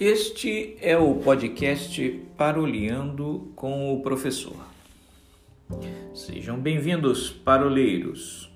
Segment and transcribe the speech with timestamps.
[0.00, 4.54] Este é o podcast Paroleando com o Professor.
[6.14, 8.48] Sejam bem-vindos, paroleiros.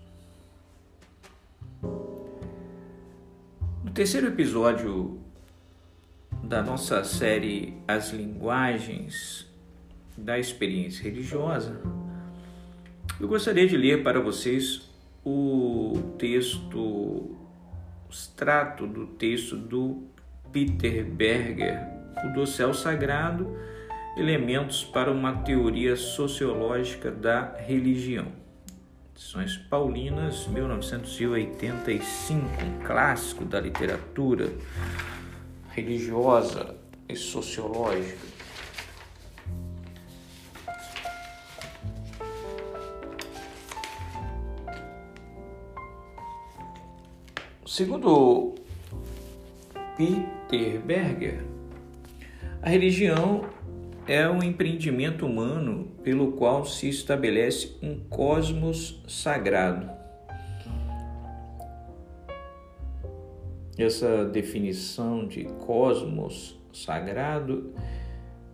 [3.83, 5.19] No terceiro episódio
[6.45, 9.45] da nossa série As Linguagens
[10.16, 11.83] da Experiência Religiosa,
[13.20, 14.88] eu gostaria de ler para vocês
[15.24, 17.37] o texto, o
[18.09, 20.12] extrato do texto do
[20.52, 21.80] Peter Berger,
[22.24, 23.56] o dossel sagrado,
[24.16, 28.27] elementos para uma teoria sociológica da religião.
[29.15, 34.52] Edições Paulinas, 1985, um clássico da literatura
[35.70, 36.77] religiosa
[37.09, 38.30] e sociológica.
[47.67, 48.61] Segundo
[49.97, 51.45] Peter Berger,
[52.62, 53.45] a religião
[54.07, 59.91] é um empreendimento humano pelo qual se estabelece um cosmos sagrado.
[63.79, 67.73] Essa definição de cosmos sagrado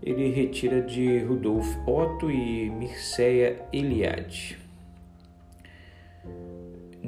[0.02, 4.67] ele retira de Rudolf Otto e Mircea Eliade.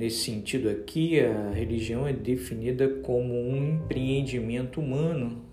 [0.01, 5.45] Nesse sentido aqui, a religião é definida como um empreendimento humano,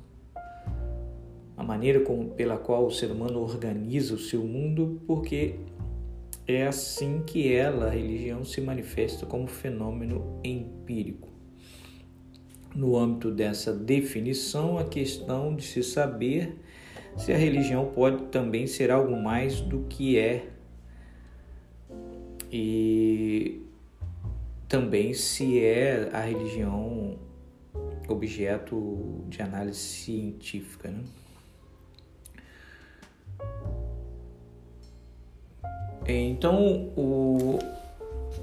[1.58, 5.56] a maneira como, pela qual o ser humano organiza o seu mundo, porque
[6.48, 11.28] é assim que ela, a religião, se manifesta como fenômeno empírico.
[12.74, 16.56] No âmbito dessa definição, a questão de se saber
[17.18, 20.48] se a religião pode também ser algo mais do que é.
[22.50, 23.67] E
[24.68, 27.18] também se é a religião
[28.08, 30.90] objeto de análise científica.
[30.90, 31.04] Né?
[36.08, 37.60] Então, o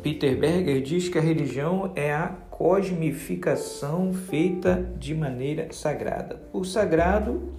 [0.02, 6.36] Peter Berger diz que a religião é a cosmificação feita de maneira sagrada.
[6.52, 7.54] Por sagrado,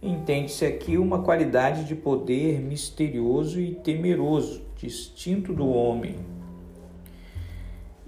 [0.00, 6.16] entende-se aqui uma qualidade de poder misterioso e temeroso, distinto do homem,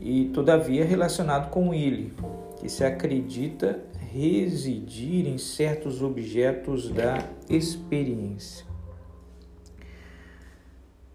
[0.00, 2.12] e todavia relacionado com ele,
[2.58, 3.78] que se acredita
[4.12, 7.18] residir em certos objetos da
[7.48, 8.66] experiência.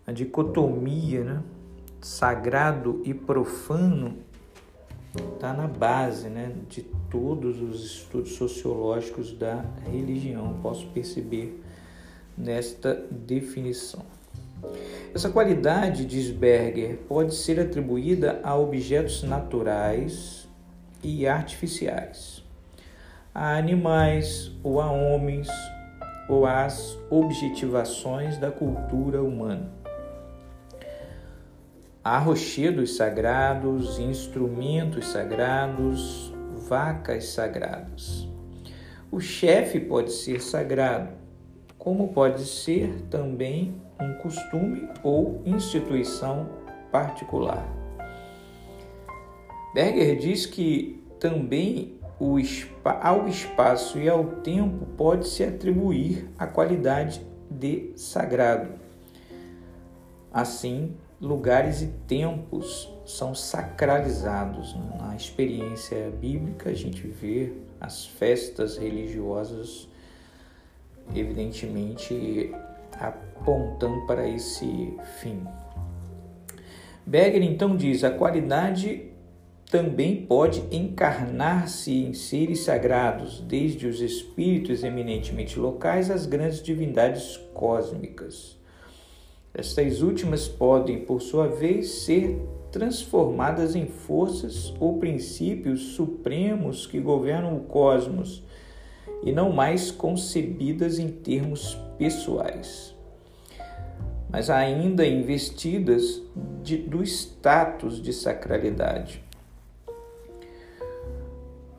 [0.07, 1.43] A dicotomia, né?
[1.99, 4.17] sagrado e profano,
[5.33, 6.55] está na base né?
[6.69, 10.59] de todos os estudos sociológicos da religião.
[10.61, 11.61] Posso perceber
[12.37, 14.05] nesta definição.
[15.13, 20.47] Essa qualidade, diz Berger, pode ser atribuída a objetos naturais
[21.03, 22.43] e artificiais,
[23.33, 25.47] a animais ou a homens
[26.27, 29.71] ou às objetivações da cultura humana.
[32.03, 36.33] Há rochedos sagrados, instrumentos sagrados,
[36.67, 38.27] vacas sagradas.
[39.11, 41.09] O chefe pode ser sagrado,
[41.77, 46.49] como pode ser também um costume ou instituição
[46.91, 47.65] particular.
[49.73, 51.95] Berger diz que também
[53.01, 58.69] ao espaço e ao tempo pode-se atribuir a qualidade de sagrado.
[60.31, 64.75] Assim, lugares e tempos são sacralizados.
[64.97, 69.87] Na experiência bíblica, a gente vê as festas religiosas,
[71.13, 72.53] evidentemente,
[72.99, 75.43] apontando para esse fim.
[77.05, 79.11] Berger então diz: a qualidade
[79.69, 88.57] também pode encarnar-se em seres sagrados, desde os espíritos eminentemente locais às grandes divindades cósmicas.
[89.53, 92.39] Estas últimas podem, por sua vez, ser
[92.71, 98.43] transformadas em forças ou princípios supremos que governam o cosmos
[99.25, 102.95] e não mais concebidas em termos pessoais,
[104.29, 106.21] mas ainda investidas
[106.61, 109.23] de, do status de sacralidade.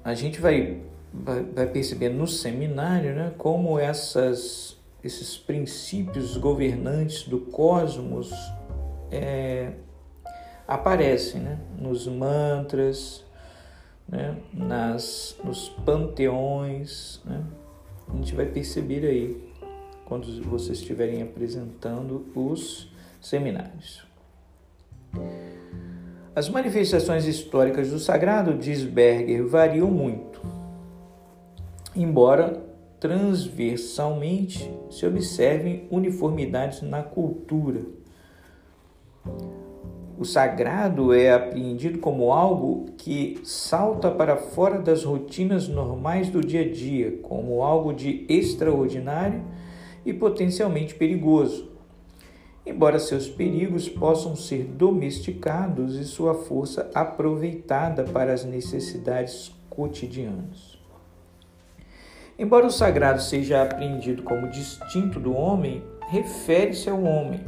[0.03, 0.83] A gente vai,
[1.13, 8.33] vai, vai perceber no seminário né, como essas, esses princípios governantes do cosmos
[9.11, 9.73] é,
[10.67, 13.26] aparecem né, nos mantras,
[14.09, 17.21] né, nas, nos panteões.
[17.25, 17.45] Né?
[18.09, 19.53] A gente vai perceber aí
[20.05, 24.07] quando vocês estiverem apresentando os seminários.
[26.35, 30.41] As manifestações históricas do sagrado, diz Berger, variam muito.
[31.95, 32.63] embora
[33.01, 37.83] transversalmente se observem uniformidades na cultura.
[40.19, 46.63] O sagrado é apreendido como algo que salta para fora das rotinas normais do dia
[46.63, 49.45] a dia, como algo de extraordinário
[50.07, 51.71] e potencialmente perigoso.
[52.65, 60.79] Embora seus perigos possam ser domesticados e sua força aproveitada para as necessidades cotidianas.
[62.39, 67.41] Embora o sagrado seja apreendido como distinto do homem, refere-se ao homem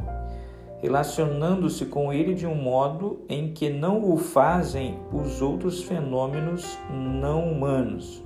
[0.81, 7.51] relacionando-se com ele de um modo em que não o fazem os outros fenômenos não
[7.51, 8.23] humanos,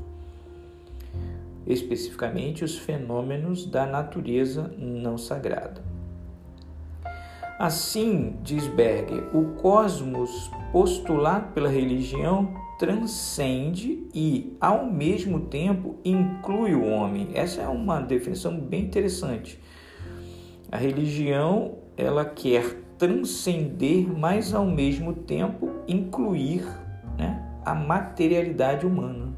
[1.67, 5.83] especificamente os fenômenos da natureza não sagrada.
[7.59, 16.85] Assim, diz Berger, o cosmos postulado pela religião transcende e, ao mesmo tempo, inclui o
[16.85, 17.29] homem.
[17.35, 19.61] Essa é uma definição bem interessante.
[20.73, 26.65] A religião ela quer transcender, mas ao mesmo tempo incluir
[27.19, 29.33] né, a materialidade humana.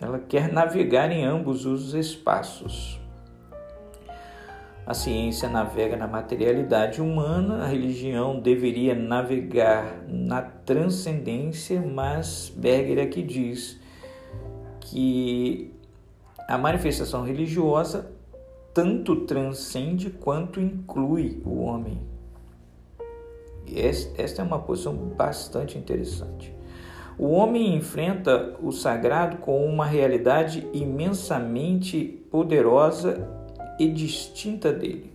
[0.00, 3.00] Ela quer navegar em ambos os espaços.
[4.84, 13.22] A ciência navega na materialidade humana, a religião deveria navegar na transcendência, mas Berger aqui
[13.22, 13.80] diz
[14.80, 15.72] que
[16.48, 18.11] a manifestação religiosa
[18.74, 22.00] tanto transcende quanto inclui o homem.
[23.66, 26.54] E esta é uma posição bastante interessante.
[27.18, 33.28] O homem enfrenta o sagrado com uma realidade imensamente poderosa
[33.78, 35.12] e distinta dele.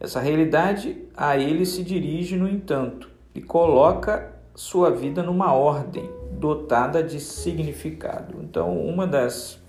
[0.00, 7.02] Essa realidade a ele se dirige, no entanto, e coloca sua vida numa ordem dotada
[7.02, 8.38] de significado.
[8.42, 9.61] Então, uma das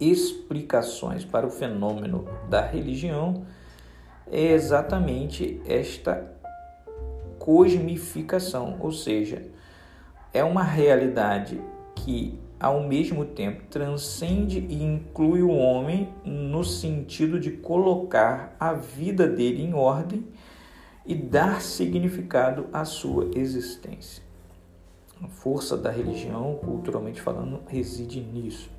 [0.00, 3.44] explicações para o fenômeno da religião
[4.30, 6.32] é exatamente esta
[7.38, 9.42] cosmificação, ou seja,
[10.32, 11.60] é uma realidade
[11.94, 19.28] que ao mesmo tempo transcende e inclui o homem no sentido de colocar a vida
[19.28, 20.26] dele em ordem
[21.04, 24.22] e dar significado à sua existência.
[25.22, 28.75] A força da religião, culturalmente falando, reside nisso.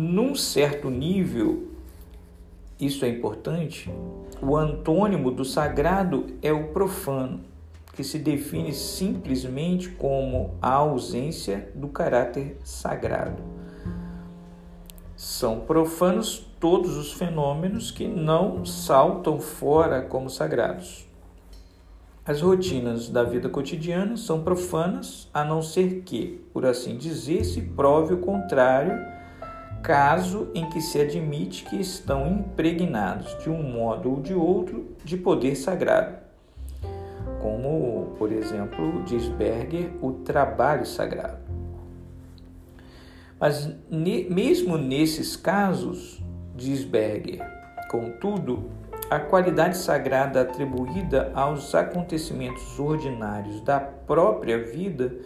[0.00, 1.72] Num certo nível,
[2.78, 3.92] isso é importante,
[4.40, 7.40] o antônimo do sagrado é o profano,
[7.94, 13.42] que se define simplesmente como a ausência do caráter sagrado.
[15.16, 21.08] São profanos todos os fenômenos que não saltam fora como sagrados.
[22.24, 27.60] As rotinas da vida cotidiana são profanas, a não ser que, por assim dizer, se
[27.60, 29.17] prove o contrário,
[29.82, 35.16] caso em que se admite que estão impregnados de um modo ou de outro de
[35.16, 36.16] poder sagrado.
[37.40, 41.38] Como, por exemplo, diz Berger, o trabalho sagrado.
[43.38, 46.20] Mas mesmo nesses casos,
[46.56, 47.40] diz Berger,
[47.88, 48.68] contudo,
[49.08, 55.16] a qualidade sagrada atribuída aos acontecimentos ordinários da própria vida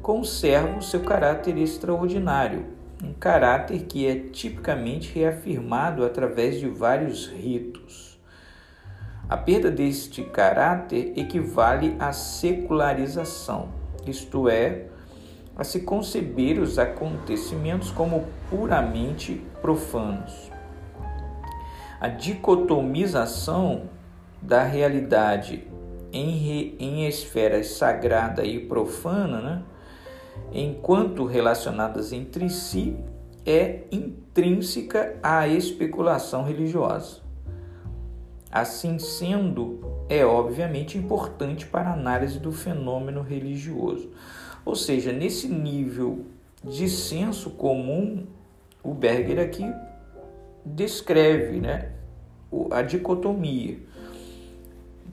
[0.00, 8.18] conserva o seu caráter extraordinário, um caráter que é tipicamente reafirmado através de vários ritos.
[9.28, 13.68] A perda deste caráter equivale à secularização,
[14.06, 14.86] isto é,
[15.56, 20.56] a se conceber os acontecimentos como puramente profanos
[22.00, 23.88] a dicotomização
[24.40, 25.66] da realidade
[26.12, 29.62] em, em esferas sagrada e profana, né?
[30.52, 32.96] Enquanto relacionadas entre si,
[33.44, 37.20] é intrínseca à especulação religiosa.
[38.50, 44.10] Assim sendo, é obviamente importante para a análise do fenômeno religioso.
[44.64, 46.24] Ou seja, nesse nível
[46.64, 48.26] de senso comum,
[48.82, 49.64] o Berger aqui
[50.64, 51.92] descreve né,
[52.70, 53.78] a dicotomia.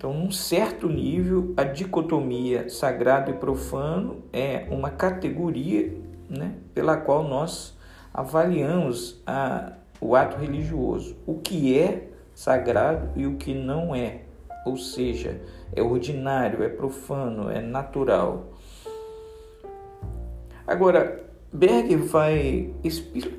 [0.03, 5.97] Então, num certo nível, a dicotomia sagrado e profano é uma categoria
[6.29, 7.73] né, pela qual nós
[8.13, 14.23] avaliamos a, o ato religioso, o que é sagrado e o que não é,
[14.65, 15.39] ou seja,
[15.73, 18.51] é ordinário, é profano, é natural.
[20.67, 22.73] Agora, Berger vai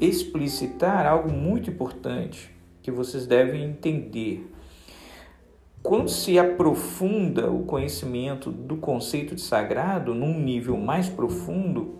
[0.00, 4.53] explicitar algo muito importante que vocês devem entender.
[5.84, 11.96] Quando se aprofunda o conhecimento do conceito de sagrado num nível mais profundo,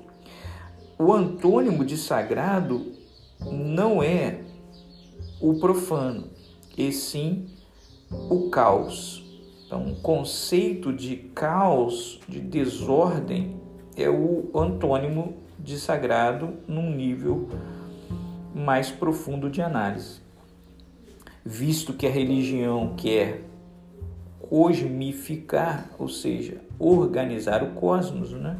[0.98, 2.94] o antônimo de sagrado
[3.42, 4.40] não é
[5.38, 6.30] o profano,
[6.78, 7.44] e sim
[8.10, 9.22] o caos.
[9.66, 13.60] Então, o conceito de caos, de desordem,
[13.98, 17.50] é o antônimo de sagrado num nível
[18.54, 20.20] mais profundo de análise.
[21.44, 23.52] Visto que a religião quer
[24.48, 28.56] cosmificar, ou seja, organizar o cosmos, né?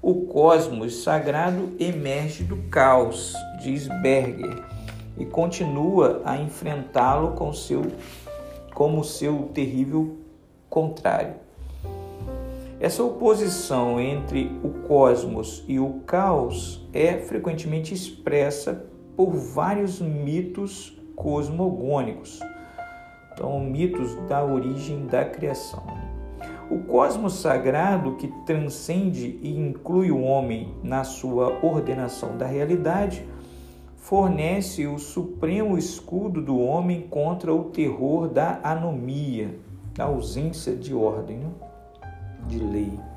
[0.00, 4.62] O cosmos sagrado emerge do caos, diz Berger,
[5.18, 7.82] e continua a enfrentá-lo com seu,
[8.74, 10.16] como seu terrível
[10.70, 11.34] contrário.
[12.80, 22.40] Essa oposição entre o cosmos e o caos é frequentemente expressa por vários mitos cosmogônicos,
[23.40, 25.82] então mitos da origem da criação.
[26.70, 33.26] O cosmos sagrado que transcende e inclui o homem na sua ordenação da realidade
[33.96, 39.58] fornece o supremo escudo do homem contra o terror da anomia,
[39.94, 41.38] da ausência de ordem.
[41.38, 41.50] Né?
[42.46, 43.09] de lei.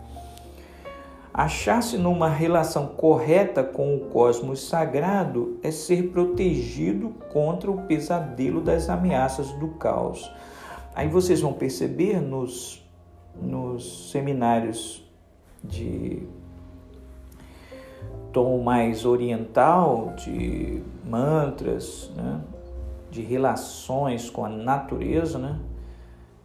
[1.34, 8.88] Achar-se numa relação correta com o cosmos sagrado é ser protegido contra o pesadelo das
[8.88, 10.32] ameaças do caos.
[10.94, 12.88] Aí vocês vão perceber nos,
[13.42, 15.04] nos seminários
[15.64, 16.22] de
[18.32, 22.42] tom mais oriental, de mantras, né?
[23.10, 25.60] de relações com a natureza, né?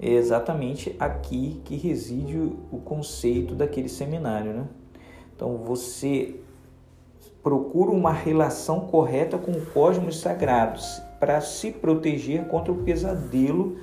[0.00, 2.38] é exatamente aqui que reside
[2.71, 4.52] o conceito daquele seminário.
[4.52, 4.64] Né?
[5.38, 6.35] Então você
[7.45, 13.76] procura uma relação correta com o cosmos sagrados para se proteger contra o pesadelo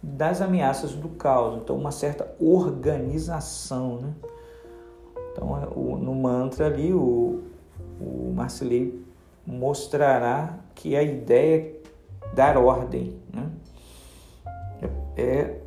[0.00, 1.60] das ameaças do caos.
[1.60, 3.96] Então uma certa organização.
[3.96, 4.14] Né?
[5.32, 7.42] Então é, no mantra ali o,
[8.00, 9.04] o Marcelei
[9.44, 13.18] mostrará que a ideia é dar ordem.
[13.32, 13.50] Né?
[15.16, 15.58] é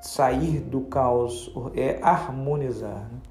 [0.00, 3.08] sair do caos, é harmonizar.
[3.10, 3.29] Né?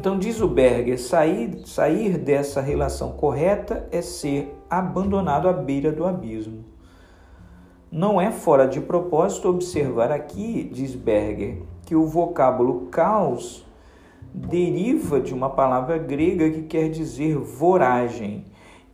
[0.00, 6.06] Então, diz o Berger, sair, sair dessa relação correta é ser abandonado à beira do
[6.06, 6.64] abismo.
[7.92, 13.62] Não é fora de propósito observar aqui, diz Berger, que o vocábulo caos
[14.32, 18.46] deriva de uma palavra grega que quer dizer voragem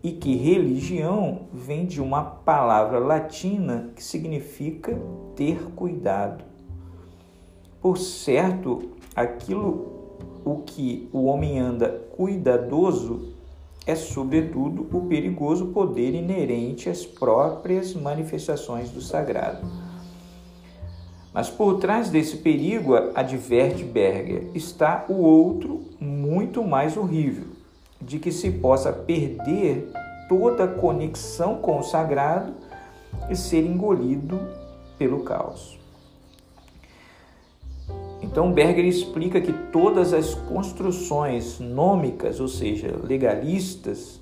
[0.02, 5.00] e que religião vem de uma palavra latina que significa
[5.36, 6.44] ter cuidado.
[7.80, 9.95] Por certo, aquilo
[10.46, 13.34] o que o homem anda cuidadoso
[13.84, 19.66] é, sobretudo, o perigoso poder inerente às próprias manifestações do sagrado.
[21.34, 27.48] Mas por trás desse perigo, adverte Berger, está o outro muito mais horrível,
[28.00, 29.92] de que se possa perder
[30.28, 32.54] toda conexão com o sagrado
[33.28, 34.40] e ser engolido
[34.96, 35.78] pelo caos.
[38.36, 44.20] Então Berger explica que todas as construções nômicas, ou seja, legalistas,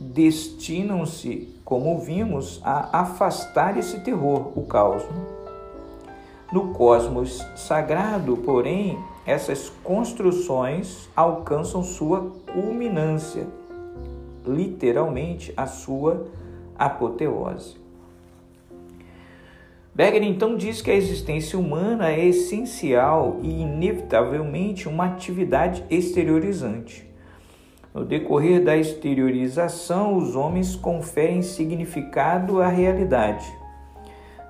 [0.00, 5.04] destinam-se, como vimos, a afastar esse terror, o caos.
[6.52, 13.46] No cosmos sagrado, porém, essas construções alcançam sua culminância,
[14.44, 16.26] literalmente a sua
[16.76, 17.76] apoteose.
[19.92, 27.08] Berger então diz que a existência humana é essencial e inevitavelmente uma atividade exteriorizante.
[27.92, 33.52] No decorrer da exteriorização, os homens conferem significado à realidade.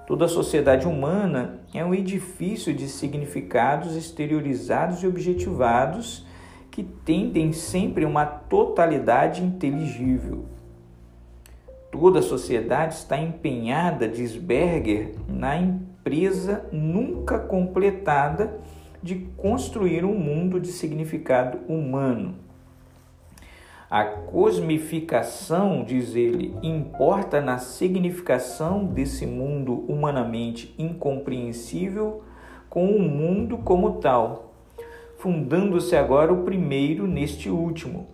[0.06, 6.26] Toda a sociedade humana é um edifício de significados exteriorizados e objetivados
[6.70, 10.44] que tendem sempre a uma totalidade inteligível.
[11.90, 18.60] Toda a sociedade está empenhada, diz Berger, na empresa nunca completada
[19.02, 22.36] de construir um mundo de significado humano.
[23.90, 32.22] A cosmificação, diz ele, importa na significação desse mundo humanamente incompreensível
[32.68, 34.54] com o mundo como tal,
[35.18, 38.06] fundando-se agora o primeiro neste último,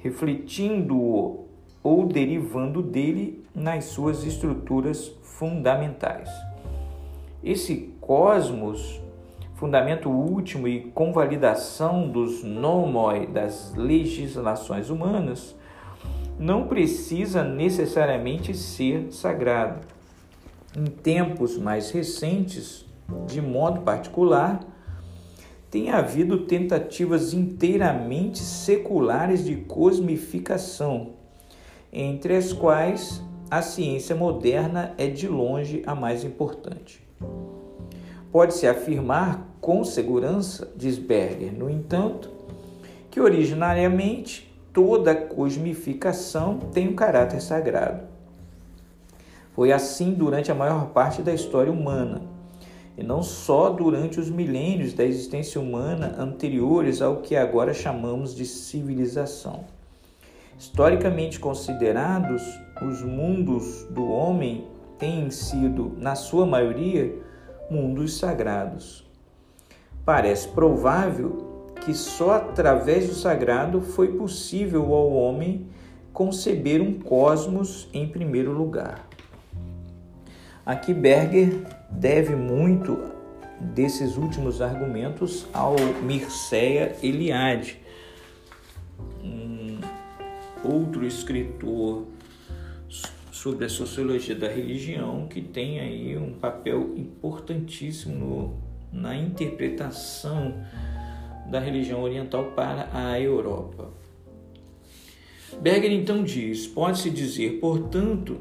[0.00, 1.45] refletindo-o
[1.86, 6.28] ou derivando dele nas suas estruturas fundamentais.
[7.44, 9.00] Esse cosmos
[9.54, 15.56] fundamento último e convalidação dos nomoi das legislações humanas,
[16.38, 19.80] não precisa necessariamente ser sagrado.
[20.76, 22.84] Em tempos mais recentes,
[23.26, 24.60] de modo particular,
[25.70, 31.15] tem havido tentativas inteiramente seculares de cosmificação,
[31.98, 37.02] entre as quais a ciência moderna é de longe a mais importante.
[38.30, 42.30] Pode-se afirmar com segurança, diz Berger, no entanto,
[43.10, 48.02] que originariamente toda cosmificação tem um caráter sagrado.
[49.54, 52.20] Foi assim durante a maior parte da história humana,
[52.98, 58.44] e não só durante os milênios da existência humana anteriores ao que agora chamamos de
[58.44, 59.75] civilização.
[60.58, 62.42] Historicamente considerados,
[62.82, 64.66] os mundos do homem
[64.98, 67.14] têm sido, na sua maioria,
[67.70, 69.06] mundos sagrados.
[70.04, 75.66] Parece provável que só através do sagrado foi possível ao homem
[76.12, 79.06] conceber um cosmos em primeiro lugar.
[80.64, 82.98] Aqui Berger deve muito
[83.60, 87.78] desses últimos argumentos ao Mircea Eliade,
[90.66, 92.06] outro escritor
[93.30, 98.14] sobre a sociologia da religião que tem aí um papel importantíssimo
[98.92, 100.54] no, na interpretação
[101.50, 103.90] da religião oriental para a Europa.
[105.60, 108.40] Berger então diz: pode-se dizer, portanto,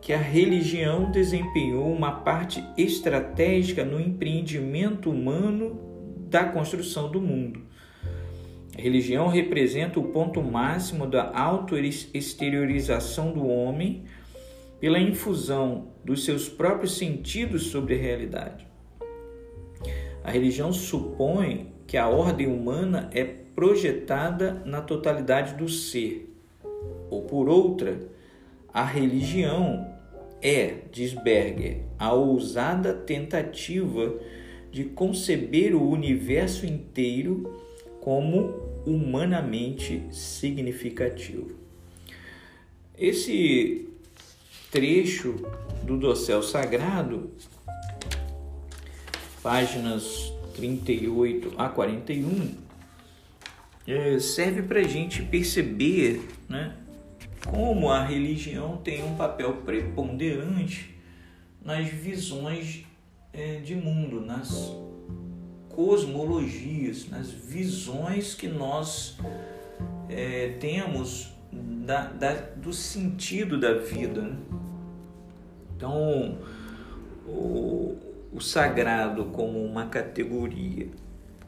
[0.00, 5.80] que a religião desempenhou uma parte estratégica no empreendimento humano
[6.28, 7.67] da construção do mundo.
[8.78, 14.04] Religião representa o ponto máximo da auto-exteriorização do homem
[14.78, 18.68] pela infusão dos seus próprios sentidos sobre a realidade.
[20.22, 26.32] A religião supõe que a ordem humana é projetada na totalidade do ser,
[27.10, 27.98] ou por outra,
[28.72, 29.92] a religião
[30.40, 34.14] é, diz Berger, a ousada tentativa
[34.70, 37.58] de conceber o universo inteiro
[38.00, 41.58] como humanamente significativo.
[42.96, 43.88] Esse
[44.70, 45.34] trecho
[45.82, 47.30] do dossel sagrado,
[49.42, 52.54] páginas 38 a 41,
[53.86, 56.76] é, serve para a gente perceber né,
[57.46, 60.94] como a religião tem um papel preponderante
[61.62, 62.84] nas visões
[63.32, 64.50] é, de mundo, nas
[65.78, 69.16] cosmologias, nas visões que nós
[70.08, 74.22] é, temos da, da, do sentido da vida.
[74.22, 74.36] Né?
[75.76, 76.38] Então,
[77.24, 77.96] o,
[78.32, 80.88] o sagrado como uma categoria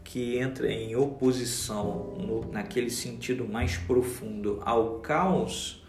[0.04, 5.84] que entra em oposição no, naquele sentido mais profundo ao caos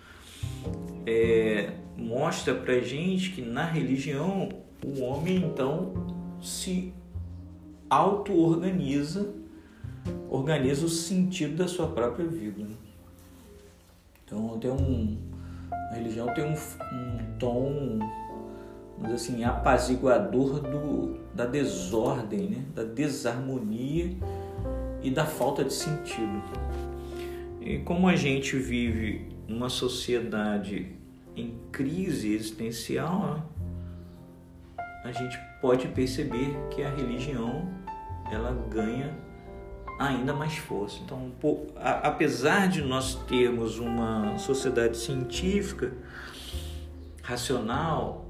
[1.05, 4.49] é, mostra para gente que na religião
[4.83, 5.93] o homem então
[6.41, 6.91] se
[7.91, 9.33] auto-organiza,
[10.29, 12.65] organiza o sentido da sua própria vida.
[14.23, 15.17] Então tem um,
[15.69, 17.99] a religião tem um, um tom,
[18.97, 22.65] vamos assim, apaziguador do, da desordem, né?
[22.73, 24.15] da desarmonia
[25.03, 26.41] e da falta de sentido.
[27.59, 30.95] E como a gente vive numa sociedade
[31.35, 33.43] em crise existencial, né?
[35.03, 37.69] A gente pode perceber que a religião
[38.31, 39.15] ela ganha
[39.99, 40.99] ainda mais força.
[41.03, 41.31] Então,
[41.75, 45.93] apesar de nós termos uma sociedade científica,
[47.21, 48.25] racional,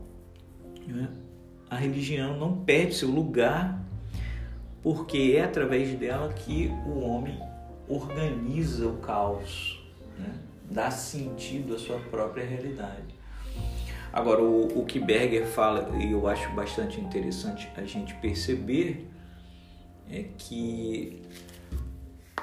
[0.86, 1.10] né,
[1.70, 3.82] a religião não perde seu lugar,
[4.82, 7.40] porque é através dela que o homem
[7.88, 9.82] organiza o caos,
[10.18, 10.34] né,
[10.70, 13.11] dá sentido à sua própria realidade.
[14.14, 19.08] Agora, o, o que Berger fala, e eu acho bastante interessante a gente perceber,
[20.10, 21.22] é que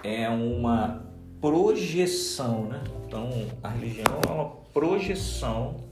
[0.02, 1.04] é uma
[1.40, 2.82] projeção, né?
[3.06, 3.30] Então,
[3.62, 5.84] a religião é uma projeção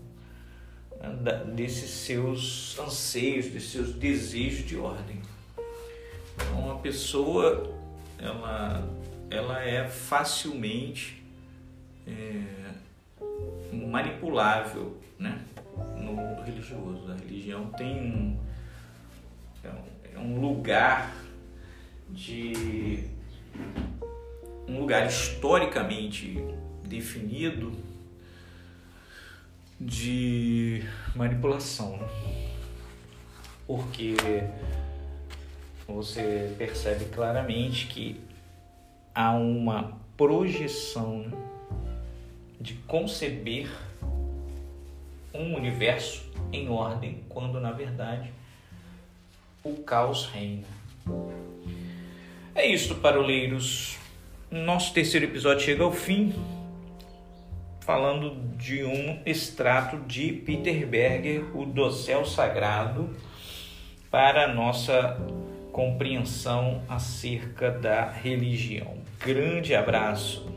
[1.01, 5.21] né, desses seus anseios, desses seus desejos de ordem.
[6.35, 7.71] Então, uma pessoa,
[8.19, 8.89] ela,
[9.31, 11.23] ela é facilmente
[12.07, 12.43] é,
[13.73, 15.43] manipulável, né?
[15.97, 17.11] No religioso.
[17.11, 18.39] A religião tem um,
[20.15, 21.15] é um é lugar
[22.09, 23.05] de
[24.69, 26.39] um lugar historicamente
[26.85, 27.73] definido
[29.81, 30.83] de
[31.15, 32.09] manipulação, né?
[33.67, 34.17] porque
[35.87, 38.21] você percebe claramente que
[39.15, 41.39] há uma projeção né,
[42.61, 43.69] de conceber
[45.39, 48.33] um universo em ordem, quando na verdade
[49.63, 50.67] o caos reina.
[52.55, 53.99] É isto, paroleiros.
[54.51, 56.33] Nosso terceiro episódio chega ao fim,
[57.81, 63.15] falando de um extrato de Peter Berger, O Dossel Sagrado,
[64.11, 65.19] para a nossa
[65.73, 68.99] compreensão acerca da religião.
[69.21, 70.56] Grande abraço!